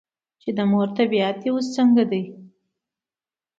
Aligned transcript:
چې" 0.41 0.49
د 0.57 0.59
مور 0.71 0.87
طبیعیت 0.97 1.35
دې 1.41 1.49
اوس 1.53 1.65
څنګه 1.77 2.03
دے 2.11 2.21
؟"ـ 2.33 2.37